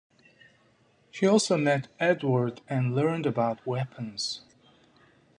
She 1.11 1.27
also 1.27 1.57
met 1.57 1.87
Edward, 1.99 2.61
and 2.67 2.95
learned 2.95 3.27
about 3.27 3.63
weapons. 3.67 4.41